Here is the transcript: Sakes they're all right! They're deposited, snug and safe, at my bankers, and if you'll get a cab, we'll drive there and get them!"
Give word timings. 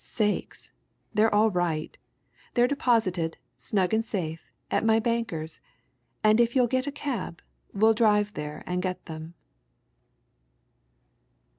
Sakes 0.03 0.71
they're 1.13 1.31
all 1.35 1.51
right! 1.51 1.95
They're 2.55 2.67
deposited, 2.67 3.37
snug 3.55 3.93
and 3.93 4.03
safe, 4.03 4.49
at 4.71 4.83
my 4.83 4.99
bankers, 4.99 5.61
and 6.23 6.39
if 6.39 6.55
you'll 6.55 6.65
get 6.65 6.87
a 6.87 6.91
cab, 6.91 7.39
we'll 7.71 7.93
drive 7.93 8.33
there 8.33 8.63
and 8.65 8.81
get 8.81 9.05
them!" 9.05 9.35